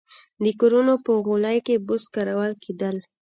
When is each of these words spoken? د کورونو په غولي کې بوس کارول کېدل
د 0.43 0.45
کورونو 0.59 0.93
په 1.03 1.11
غولي 1.25 1.57
کې 1.65 1.83
بوس 1.87 2.03
کارول 2.13 2.51
کېدل 2.63 2.95